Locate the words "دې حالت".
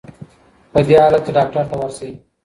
0.87-1.21